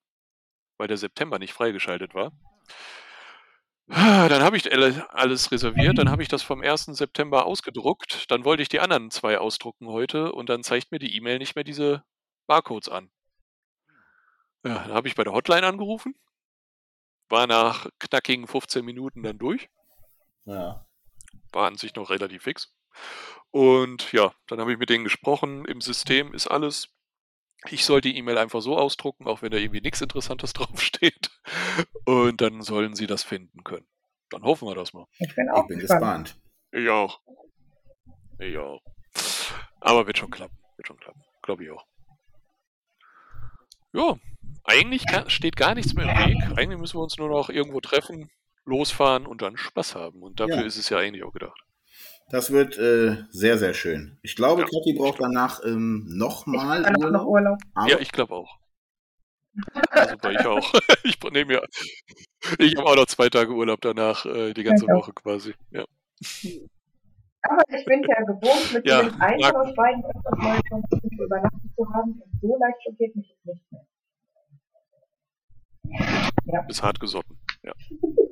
[0.79, 2.33] weil der September nicht freigeschaltet war.
[3.89, 6.97] Dann habe ich alle- alles reserviert, dann habe ich das vom 1.
[6.97, 11.15] September ausgedruckt, dann wollte ich die anderen zwei ausdrucken heute und dann zeigt mir die
[11.17, 12.03] E-Mail nicht mehr diese
[12.49, 13.11] Barcodes an.
[14.65, 16.17] Ja, dann habe ich bei der Hotline angerufen,
[17.29, 19.69] war nach knackigen 15 Minuten dann durch,
[20.45, 20.87] Ja.
[21.53, 22.73] war an sich noch relativ fix.
[23.51, 26.89] Und ja, dann habe ich mit denen gesprochen, im System ist alles.
[27.69, 31.31] Ich soll die E-Mail einfach so ausdrucken, auch wenn da irgendwie nichts Interessantes draufsteht.
[32.05, 33.87] Und dann sollen sie das finden können.
[34.31, 35.07] Dann hoffen wir das mal.
[35.19, 36.37] Ich bin auch Ich bin gespannt.
[36.71, 36.85] gespannt.
[36.85, 37.21] Ich auch.
[38.39, 38.79] Ja.
[39.81, 40.57] Aber wird schon klappen.
[40.77, 41.23] Wird schon klappen.
[41.43, 41.87] Glaube ich auch.
[43.93, 44.17] Ja,
[44.67, 46.59] eigentlich steht gar nichts mehr im Weg.
[46.59, 48.31] Eigentlich müssen wir uns nur noch irgendwo treffen,
[48.65, 50.23] losfahren und dann Spaß haben.
[50.23, 50.63] Und dafür Ja.
[50.63, 51.59] ist es ja eigentlich auch gedacht.
[52.31, 54.19] Das wird äh, sehr, sehr schön.
[54.23, 54.67] Ich glaube, Ja.
[54.67, 57.59] Kathi braucht danach ähm, nochmal auch noch Urlaub.
[57.77, 57.89] Urlaub.
[57.89, 58.59] Ja, ich glaube auch.
[59.91, 60.73] Also bei ich auch.
[61.05, 61.63] Ich nehme ja.
[62.59, 64.87] Ich habe auch noch zwei Tage Urlaub danach, äh, die ganze.
[64.87, 65.55] Woche quasi.
[65.71, 65.85] Ja.
[67.43, 71.89] Aber ich bin ja gewohnt, mit Ja, dem einen uns beiden schon irgendwo übernachtet zu
[71.95, 72.11] haben.
[72.21, 73.87] Und so leicht schockiert mich das nicht mehr.
[76.69, 77.39] Ist hart gesotten.
[77.63, 77.73] Ja.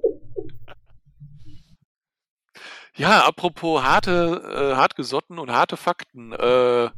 [2.96, 6.32] Ja, apropos harte, äh, hart gesotten und harte Fakten.
[6.32, 6.90] Äh,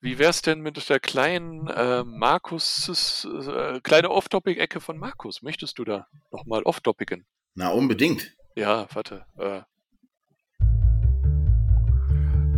[0.00, 5.40] wie wär's denn mit der kleinen äh, Markus, äh, kleine Off-Topic-Ecke von Markus?
[5.40, 7.24] Möchtest du da nochmal off-topicen?
[7.54, 8.34] na, unbedingt.
[8.56, 9.24] Ja, warte.
[9.38, 9.62] Äh,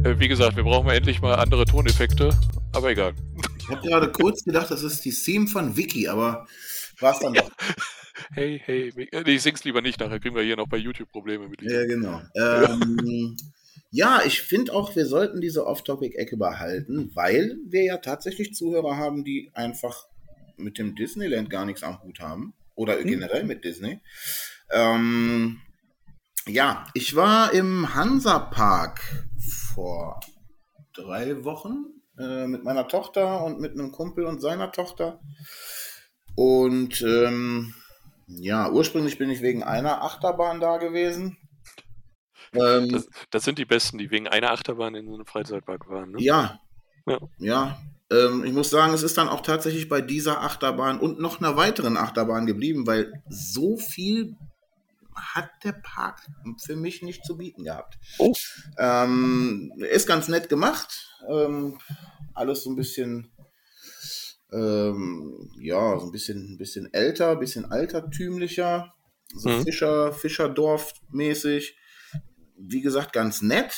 [0.08, 2.30] äh, wie gesagt, wir brauchen mal endlich mal andere Toneffekte,
[2.72, 3.14] aber egal.
[3.58, 6.46] Ich habe gerade kurz gedacht, das ist die Theme von Vicky, aber
[7.00, 7.50] war es dann doch.
[8.32, 11.10] Hey, hey, äh, nee, ich sing's lieber nicht, nachher kriegen wir hier noch bei YouTube
[11.10, 11.62] Probleme mit.
[11.62, 12.20] Ja, genau.
[12.34, 13.36] Ähm,
[13.90, 19.24] ja, ich finde auch, wir sollten diese Off-Topic-Ecke behalten, weil wir ja tatsächlich Zuhörer haben,
[19.24, 20.06] die einfach
[20.56, 22.54] mit dem Disneyland gar nichts am Hut haben.
[22.74, 24.00] Oder generell mit Disney.
[24.70, 25.60] Ähm,
[26.46, 29.00] ja, ich war im Hansa-Park
[29.74, 30.20] vor
[30.92, 31.86] drei Wochen
[32.18, 35.20] äh, mit meiner Tochter und mit einem Kumpel und seiner Tochter.
[36.36, 37.74] Und ähm,
[38.28, 41.36] ja, ursprünglich bin ich wegen einer Achterbahn da gewesen.
[42.52, 46.12] Ähm, Das, das sind die Besten, die wegen einer Achterbahn in so einem Freizeitpark waren.
[46.12, 46.18] Ne?
[46.20, 46.60] ja.
[47.06, 47.18] Ja.
[47.38, 47.78] Ja.
[48.10, 51.56] Ähm, ich muss sagen, es ist dann auch tatsächlich bei dieser Achterbahn und noch einer
[51.56, 54.36] weiteren Achterbahn geblieben, weil so viel
[55.14, 56.26] hat der Park
[56.64, 57.98] für mich nicht zu bieten gehabt.
[58.18, 58.34] Oh.
[58.78, 61.08] Ähm, ist ganz nett gemacht.
[61.28, 61.78] Ähm,
[62.34, 63.30] alles so ein bisschen,
[64.52, 68.92] ähm, ja, so ein bisschen, ein bisschen älter, ein bisschen altertümlicher,
[69.34, 69.62] so Mhm.
[69.64, 71.76] Fischer, Fischerdorf-mäßig.
[72.58, 73.74] Wie gesagt, ganz nett.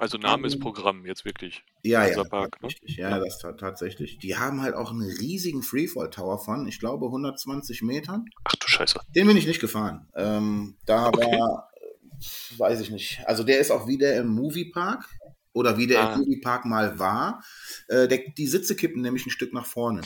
[0.00, 1.62] Also Name Ähm, ist Programm, jetzt wirklich.
[1.84, 2.68] Ja, ja, Hansapark, ne?
[2.86, 4.18] ja, das ta- tatsächlich.
[4.18, 8.24] Die haben halt auch einen riesigen Freefall Tower von, ich glaube, 120 Metern.
[8.44, 8.98] Ach du Scheiße.
[9.14, 10.08] Den bin ich nicht gefahren.
[10.16, 11.20] Ähm, da Okay.
[11.20, 13.20] war, äh, weiß ich nicht.
[13.26, 15.08] Also der ist auch wie der im Moviepark
[15.56, 16.12] oder wie der Ah.
[16.12, 17.42] im Moviepark mal war.
[17.88, 20.02] Äh, der, die Sitze kippen nämlich ein Stück nach vorne.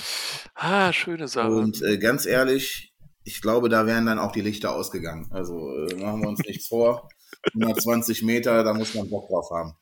[0.54, 1.50] Ah, schöne Sache.
[1.50, 5.26] Und äh, ganz ehrlich, ich glaube, da wären dann auch die Lichter ausgegangen.
[5.30, 7.08] Also äh, machen wir uns nichts vor.
[7.54, 9.74] 120 Meter, da muss man Bock drauf haben.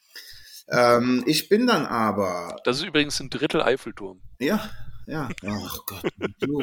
[0.71, 4.21] Ähm, ich bin dann aber Das ist übrigens ein Drittel Eiffelturm.
[4.39, 4.69] Ja,
[5.09, 5.29] ja.
[5.47, 6.13] Ach Gott.
[6.41, 6.63] du.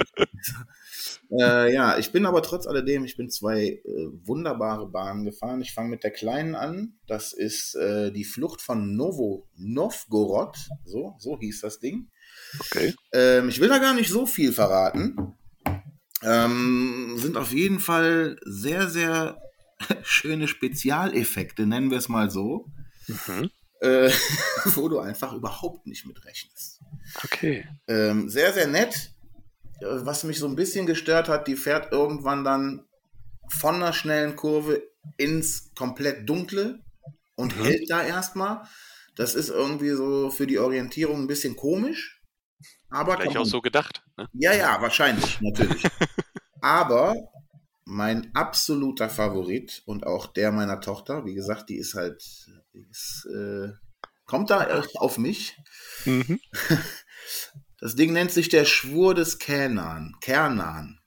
[1.39, 5.61] äh, ja, ich bin aber trotz alledem, ich bin zwei äh, wunderbare Bahnen gefahren.
[5.61, 6.93] Ich fange mit der kleinen an.
[7.07, 10.57] Das ist äh, die Flucht von Novo Novgorod.
[10.85, 12.09] So, so hieß das Ding.
[12.59, 12.93] Okay.
[13.13, 15.35] Ähm, ich will da gar nicht so viel verraten.
[16.21, 19.41] Ähm, sind auf jeden Fall sehr, sehr
[20.03, 22.71] schöne Spezialeffekte, nennen wir es mal so,
[23.07, 23.49] Mhm.
[23.81, 24.09] Äh,
[24.75, 26.79] wo du einfach überhaupt nicht mit rechnest.
[27.23, 27.67] Okay.
[27.87, 29.11] Ähm, sehr, sehr nett.
[29.81, 32.85] Äh, Was mich so ein bisschen gestört hat, die fährt irgendwann dann
[33.49, 34.81] von einer schnellen Kurve
[35.17, 36.79] ins komplett Dunkle
[37.35, 37.63] und Mhm.
[37.63, 38.63] hält da erstmal.
[39.15, 42.21] Das ist irgendwie so für die Orientierung ein bisschen komisch.
[42.89, 44.03] Aber Vielleicht auch so gedacht.
[44.17, 44.27] Ne?
[44.33, 45.83] ja, ja, wahrscheinlich, natürlich.
[46.61, 47.15] Aber
[47.85, 52.23] mein absoluter Favorit und auch der meiner Tochter, wie gesagt, die ist halt,
[52.73, 53.69] die ist, äh,
[54.25, 55.57] kommt da auf mich.
[56.05, 56.39] Mhm.
[57.79, 60.15] Das Ding nennt sich der Schwur des Kernan.
[60.21, 60.99] Kernan.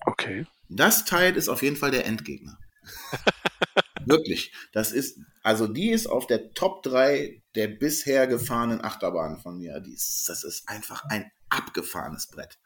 [0.00, 0.46] Okay.
[0.68, 2.58] Das Teil ist auf jeden Fall der Endgegner.
[4.06, 4.52] Wirklich.
[4.72, 9.80] Das ist, also die ist auf der Top 3 der bisher gefahrenen Achterbahnen von mir.
[9.80, 12.58] Die ist, das ist einfach ein abgefahrenes Brett.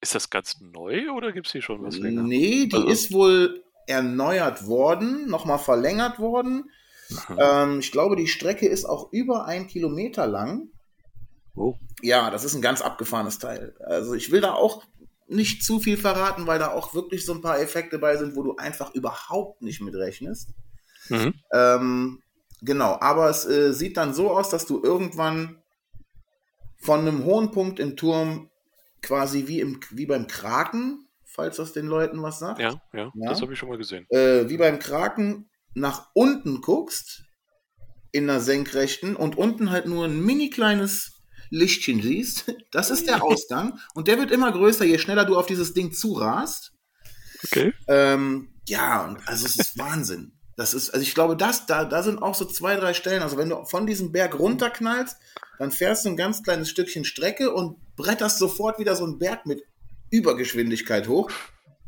[0.00, 2.22] Ist das ganz neu oder gibt es hier schon was länger?
[2.22, 6.70] Nee, die Also- ist wohl erneuert worden, nochmal verlängert worden.
[7.36, 10.68] Ähm, ich glaube, die Strecke ist auch über ein Kilometer lang.
[11.54, 11.74] Oh.
[12.00, 13.74] Ja, das ist ein ganz abgefahrenes Teil.
[13.84, 14.84] Also ich will da auch
[15.28, 18.42] nicht zu viel verraten, weil da auch wirklich so ein paar Effekte bei sind, wo
[18.42, 20.50] du einfach überhaupt nicht mit rechnest.
[21.08, 21.34] Mhm.
[21.52, 22.22] Ähm,
[22.62, 25.58] genau, aber es äh, sieht dann so aus, dass du irgendwann
[26.78, 28.48] von einem hohen Punkt im Turm
[29.02, 33.28] quasi wie, im, wie beim Kraken, falls das den Leuten was sagt, Ja, ja, Ja.
[33.28, 34.06] das habe ich schon mal gesehen.
[34.10, 37.24] äh, wie beim Kraken nach unten guckst,
[38.12, 43.22] in einer Senkrechten, und unten halt nur ein mini kleines Lichtchen siehst, das ist der
[43.24, 43.78] Ausgang.
[43.94, 46.72] Und der wird immer größer, je schneller du auf dieses Ding zurast.
[47.44, 47.72] Okay.
[47.88, 50.38] Ähm, ja, also es ist Wahnsinn.
[50.56, 53.22] Das ist, also ich glaube, das, da, da sind auch so zwei, drei Stellen.
[53.22, 55.16] Also wenn du von diesem Berg runterknallst,
[55.58, 59.46] dann fährst du ein ganz kleines Stückchen Strecke und bretterst sofort wieder so einen Berg
[59.46, 59.64] mit
[60.10, 61.30] Übergeschwindigkeit hoch.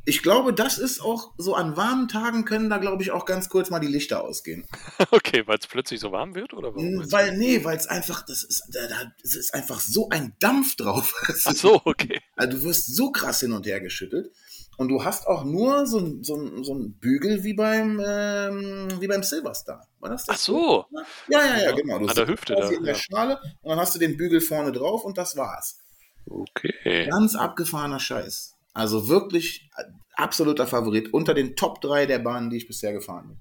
[0.07, 3.49] Ich glaube, das ist auch so an warmen Tagen können da, glaube ich, auch ganz
[3.49, 4.67] kurz mal die Lichter ausgehen.
[5.11, 7.11] Okay, weil es plötzlich so warm wird oder warum?
[7.11, 10.77] Weil, nee, weil es einfach, das ist, da, da, es ist einfach so ein Dampf
[10.77, 11.15] drauf.
[11.45, 12.21] Ach so, okay.
[12.37, 14.31] Also du wirst so krass hin und her geschüttelt.
[14.77, 19.23] Und du hast auch nur so, so, so einen Bügel wie beim, ähm, wie beim
[19.23, 19.87] Silverstar.
[20.01, 20.37] War das das?
[20.37, 20.87] Ach so.
[21.29, 21.99] Ja, ja, ja, genau.
[22.01, 23.01] Du an der Hüfte da, in der ja.
[23.01, 25.84] Schale und dann hast du den Bügel vorne drauf und das war's.
[26.27, 27.07] Okay.
[27.09, 28.55] Ganz abgefahrener Scheiß.
[28.73, 29.85] Also wirklich äh,
[30.15, 33.41] absoluter Favorit unter den Top 3 der Bahnen, die ich bisher gefahren bin.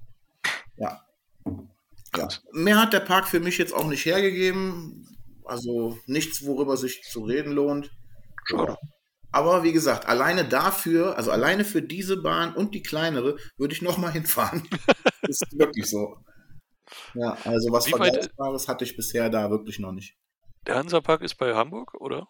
[0.76, 1.00] Ja.
[2.16, 2.28] ja.
[2.52, 5.08] Mehr hat der Park für mich jetzt auch nicht hergegeben.
[5.44, 7.90] Also nichts, worüber sich zu reden lohnt.
[8.44, 8.76] Schade.
[9.34, 13.82] Aber wie gesagt, alleine dafür, also alleine für diese Bahn und die kleinere, würde ich
[13.82, 14.62] nochmal hinfahren.
[15.22, 16.18] ist wirklich so.
[17.14, 20.16] Ja, also was Vergleichbares hatte ich bisher da wirklich noch nicht.
[20.66, 22.28] Der Hansapark ist bei Hamburg, oder?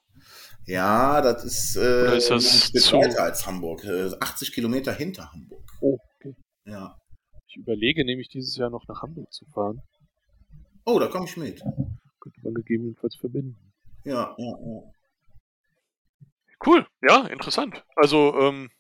[0.66, 3.84] Ja, das ist, äh, Oder ist das ein Stück zu- weiter als Hamburg.
[3.84, 5.62] Äh, 80 Kilometer hinter Hamburg.
[5.80, 6.34] Oh, okay.
[6.64, 6.96] Ja.
[7.46, 9.82] Ich überlege nämlich dieses Jahr noch nach Hamburg zu fahren.
[10.84, 11.60] Oh, da komme ich mit.
[12.20, 13.56] Könnte man gegebenenfalls verbinden.
[14.04, 14.82] Ja, ja, ja.
[16.66, 17.84] Cool, ja, interessant.
[17.94, 18.70] Also, ähm,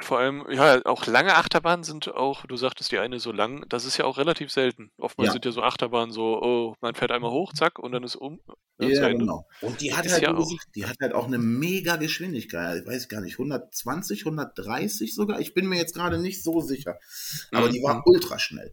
[0.00, 3.84] vor allem, ja, auch lange Achterbahnen sind auch, du sagtest die eine so lang, das
[3.84, 4.90] ist ja auch relativ selten.
[4.98, 5.32] Oftmals Ja.
[5.32, 8.40] sind ja so Achterbahnen so, oh, man fährt einmal hoch, zack, und dann ist um.
[8.78, 9.18] ne, Ja, Ende.
[9.20, 9.46] genau.
[9.62, 12.82] Und die hat, Ist halt, ja auch- die hat halt auch eine mega Geschwindigkeit.
[12.82, 15.40] Ich weiß gar nicht, 120, 130 sogar.
[15.40, 16.98] Ich bin mir jetzt gerade nicht so sicher.
[17.52, 17.72] Aber Mhm.
[17.72, 18.72] die war ultra schnell.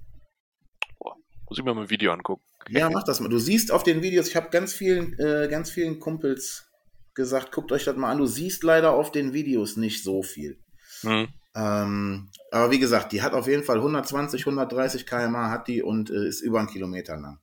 [1.50, 2.42] Muss ich mir mal ein Video angucken.
[2.70, 3.30] Ja, mach das mal.
[3.30, 6.66] Du siehst auf den Videos, ich habe ganz vielen, äh, ganz vielen Kumpels
[7.14, 8.18] gesagt, guckt euch das mal an.
[8.18, 10.58] Du siehst leider auf den Videos nicht so viel.
[11.04, 11.28] Hm.
[11.56, 16.10] Ähm, aber wie gesagt, die hat auf jeden Fall 120, 130 km/h hat die und
[16.10, 17.40] äh, ist über einen Kilometer lang.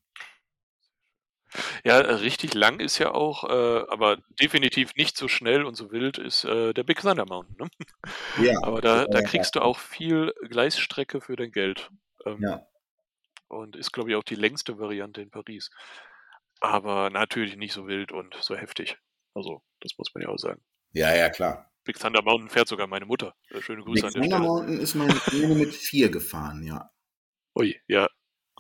[1.84, 5.90] Ja, äh, richtig lang ist ja auch, äh, aber definitiv nicht so schnell und so
[5.90, 7.56] wild ist äh, der Big Thunder Mountain.
[7.58, 7.68] Ne?
[8.44, 11.90] Ja, Aber da, da kriegst du auch viel Gleisstrecke für dein Geld.
[12.24, 12.66] Ähm, Ja.
[13.48, 15.70] Und ist, glaube ich, auch die längste Variante in Paris.
[16.60, 18.96] Aber natürlich nicht so wild und so heftig.
[19.34, 20.60] Also, das muss man ja auch sagen.
[20.92, 21.69] ja, ja, klar.
[21.90, 23.34] Big Thunder Mountain fährt sogar meine Mutter.
[23.48, 24.48] Äh, Schöne Grüße Big an der Thunder Stelle.
[24.48, 26.88] Mountain ist meine Kleine mit vier gefahren, ja.
[27.56, 28.08] Ui, ja.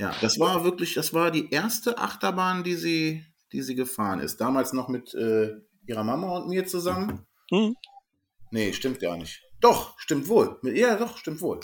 [0.00, 4.40] Ja, das war wirklich, das war die erste Achterbahn, die sie, die sie gefahren ist.
[4.40, 5.54] Damals noch mit äh,
[5.86, 7.24] ihrer Mama und mir zusammen.
[7.52, 7.76] Hm.
[8.50, 9.40] Nee, stimmt gar nicht.
[9.60, 10.58] Doch, stimmt wohl.
[10.62, 11.60] Mit, ja, doch, stimmt wohl.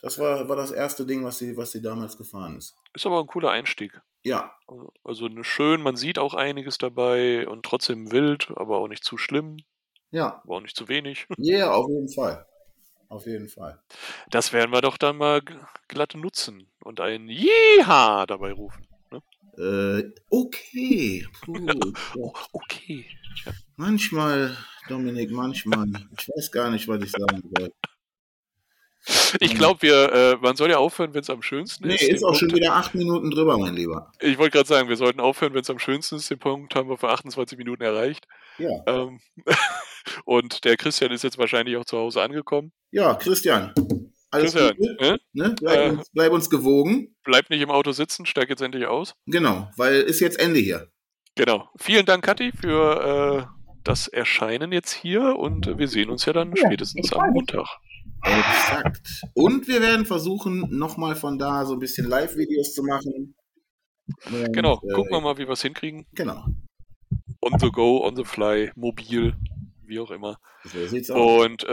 [0.00, 2.74] Das war, war das erste Ding, was sie, was sie damals gefahren ist.
[2.94, 4.00] Ist aber ein cooler Einstieg.
[4.24, 9.04] Ja, Also- Also schön, man sieht auch einiges dabei und trotzdem wild, aber auch nicht
[9.04, 9.58] zu schlimm,
[10.12, 10.40] ja.
[10.44, 11.26] aber auch nicht zu wenig.
[11.38, 12.46] Ja, yeah, auf jeden Fall.
[13.08, 13.78] Auf jeden Fall.
[14.30, 15.42] Das werden wir doch dann mal
[15.88, 18.86] glatt nutzen und ein Jeha dabei rufen.
[19.10, 19.22] Ne?
[19.58, 21.26] Äh, okay.
[21.46, 21.74] Ja.
[22.16, 23.04] Oh, okay.
[23.76, 24.56] Manchmal,
[24.88, 25.88] Dominik, manchmal.
[26.18, 27.72] Ich weiß gar nicht, was ich sagen soll.
[29.40, 32.02] Ich glaube, wir, äh, man soll ja aufhören, wenn es am schönsten Nee, ist.
[32.02, 34.12] ist Den auch schon Punkt- wieder acht Minuten drüber, mein Lieber.
[34.20, 36.30] Ich wollte gerade sagen, wir sollten aufhören, wenn es am schönsten ist.
[36.30, 38.26] Den Punkt haben wir vor 28 Minuten erreicht.
[38.58, 38.70] Ja.
[38.86, 39.18] Ähm,
[40.24, 42.72] und der Christian ist jetzt wahrscheinlich auch zu Hause angekommen.
[42.90, 43.72] Ja, Christian.
[44.30, 44.96] Alles Christian, Gute.
[45.00, 45.54] äh, Ne?
[45.60, 45.90] Bleib, Äh.
[45.90, 47.14] uns, bleib uns gewogen.
[47.24, 49.14] bleib nicht im Auto sitzen, steig jetzt endlich aus.
[49.26, 50.88] Genau, weil ist jetzt Ende hier.
[51.34, 51.68] Genau.
[51.78, 56.54] Vielen Dank, Kathi, für äh, das Erscheinen jetzt hier und wir sehen uns ja dann
[56.54, 57.30] Ja, spätestens am.
[57.32, 57.66] Montag.
[58.22, 59.22] Exakt.
[59.34, 63.34] Und wir werden versuchen, nochmal von da so ein bisschen Live-Videos zu machen.
[64.26, 64.80] Und, Genau.
[64.84, 66.06] äh, Gucken wir mal, wie wir es hinkriegen.
[66.12, 66.44] Genau.
[67.40, 69.34] On the go, on the fly, mobil,
[69.84, 70.38] wie auch immer.
[70.64, 71.44] So sieht's aus.
[71.46, 71.68] Und äh,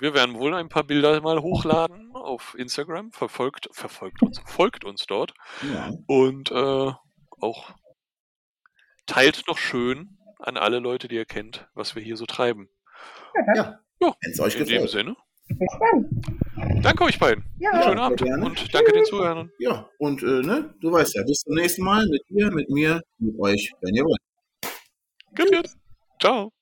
[0.00, 3.12] wir werden wohl ein paar Bilder mal hochladen auf Instagram.
[3.12, 5.90] Verfolgt, verfolgt uns, folgt uns dort Ja.
[6.06, 6.92] und äh,
[7.40, 7.70] auch
[9.06, 12.68] teilt noch schön an alle Leute, die ihr kennt, was wir hier so treiben.
[13.54, 13.78] ja.
[14.02, 14.90] Ja, Wenn es euch in dem gefällt.
[14.90, 15.16] Sinne,
[15.58, 16.82] Bis dann.
[16.82, 17.44] danke euch beiden.
[17.58, 17.82] Ja.
[17.82, 18.44] Schönen sehr Abend gerne.
[18.46, 19.50] und danke den Zuhörern.
[19.58, 23.00] Ja, und äh, ne, du weißt ja, bis zum nächsten Mal mit dir, mit mir,
[23.18, 24.20] mit euch, wenn ihr wollt.
[25.36, 25.68] Gut, gut.
[26.20, 26.52] Ciao.